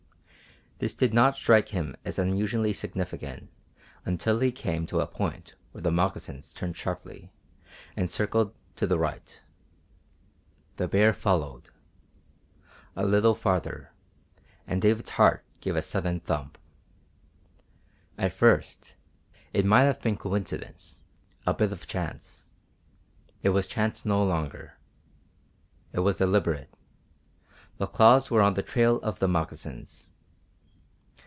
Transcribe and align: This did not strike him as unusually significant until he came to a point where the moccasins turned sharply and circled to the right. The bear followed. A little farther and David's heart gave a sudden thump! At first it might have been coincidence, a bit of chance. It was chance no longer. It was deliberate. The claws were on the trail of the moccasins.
This 0.83 0.95
did 0.95 1.13
not 1.13 1.35
strike 1.35 1.69
him 1.69 1.95
as 2.03 2.17
unusually 2.17 2.73
significant 2.73 3.51
until 4.03 4.39
he 4.39 4.51
came 4.51 4.87
to 4.87 4.99
a 4.99 5.05
point 5.05 5.53
where 5.71 5.81
the 5.83 5.91
moccasins 5.91 6.51
turned 6.51 6.75
sharply 6.75 7.31
and 7.95 8.09
circled 8.09 8.55
to 8.77 8.87
the 8.87 8.97
right. 8.97 9.43
The 10.77 10.87
bear 10.87 11.13
followed. 11.13 11.69
A 12.95 13.05
little 13.05 13.35
farther 13.35 13.91
and 14.65 14.81
David's 14.81 15.11
heart 15.11 15.45
gave 15.59 15.75
a 15.75 15.83
sudden 15.83 16.19
thump! 16.19 16.57
At 18.17 18.33
first 18.33 18.95
it 19.53 19.67
might 19.67 19.83
have 19.83 20.01
been 20.01 20.17
coincidence, 20.17 21.01
a 21.45 21.53
bit 21.53 21.71
of 21.71 21.85
chance. 21.85 22.47
It 23.43 23.49
was 23.49 23.67
chance 23.67 24.03
no 24.03 24.25
longer. 24.25 24.79
It 25.93 25.99
was 25.99 26.17
deliberate. 26.17 26.73
The 27.77 27.85
claws 27.85 28.31
were 28.31 28.41
on 28.41 28.55
the 28.55 28.63
trail 28.63 28.95
of 29.03 29.19
the 29.19 29.27
moccasins. 29.27 30.07